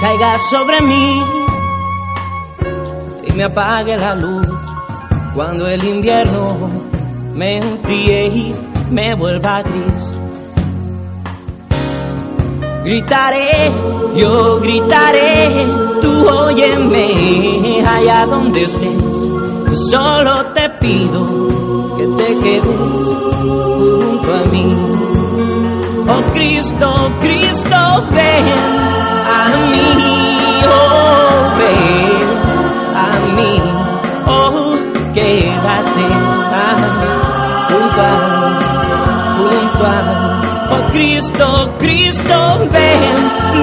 caiga 0.00 0.36
sobre 0.50 0.80
mí 0.80 1.22
y 3.24 3.32
me 3.34 3.44
apague 3.44 3.96
la 3.96 4.16
luz, 4.16 4.48
cuando 5.32 5.68
el 5.68 5.84
invierno 5.84 6.68
me 7.34 7.58
enfríe 7.58 8.26
y 8.26 8.54
me 8.90 9.14
vuelva 9.14 9.62
gris. 9.62 10.12
Gritaré, 12.82 13.70
yo 14.16 14.58
gritaré, 14.58 15.64
tú 16.00 16.28
óyeme 16.28 17.84
allá 17.86 18.26
donde 18.26 18.64
estés. 18.64 19.88
Solo 19.88 20.46
te 20.46 20.68
pido 20.80 21.96
que 21.96 22.06
te 22.08 22.38
quedes 22.40 22.64
junto 23.40 24.34
a 24.34 24.44
mí. 24.50 25.15
Oh 26.08 26.22
Cristo, 26.32 26.88
Cristo, 27.20 28.06
ven 28.10 28.46
a 29.28 29.56
mí, 29.70 29.88
oh 30.64 31.50
ven 31.58 32.28
a 32.94 33.10
mí, 33.34 33.54
oh 34.26 34.76
quédate 35.12 36.06
a 36.52 36.76
mí, 36.76 37.10
junto 37.68 38.00
a, 38.00 38.14
junto 39.36 39.84
a. 39.84 39.98
Oh 40.70 40.82
Cristo, 40.92 41.46
Cristo, 41.78 42.36
ven, 42.70 43.14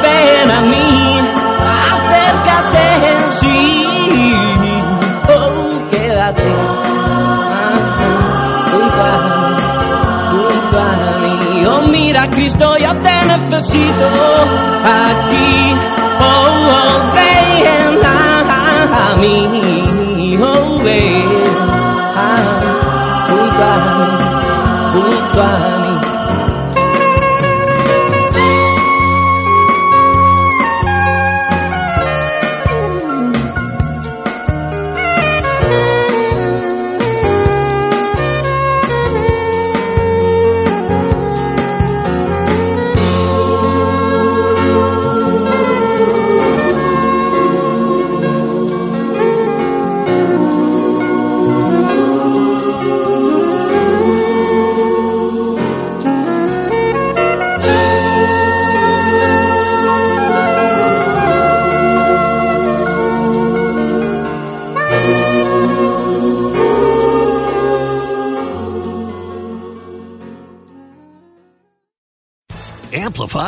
ven 0.02 0.52
a 0.52 0.62
mí, 0.62 0.93
Cristo, 12.36 12.78
yo 12.78 12.96
te 13.02 13.26
necesito 13.26 14.06
aquí, 14.84 15.76
oh, 16.20 16.70
oh 16.70 17.14
ven 17.14 18.06
a, 18.06 18.40
a 19.12 19.16
mí, 19.18 20.38
oh 20.42 20.80
ven 20.80 21.24
ah, 22.16 22.44
junto 23.30 23.64
a, 23.64 23.76
junto 24.94 25.42
a 25.42 25.83